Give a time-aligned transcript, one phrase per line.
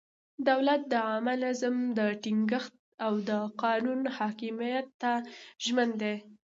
[0.49, 1.75] دولت د عامه نظم
[2.23, 2.73] ټینګښت
[3.05, 3.31] او د
[3.63, 5.11] قانون حاکمیت ته
[5.65, 6.15] ژمن دی.